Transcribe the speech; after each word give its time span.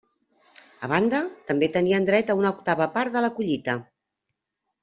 A 0.85 0.89
banda, 0.93 1.19
també 1.51 1.69
tenien 1.77 2.09
dret 2.09 2.33
a 2.35 2.39
una 2.41 2.53
octava 2.57 2.91
part 2.99 3.19
de 3.19 3.25
la 3.27 3.33
collita. 3.39 3.81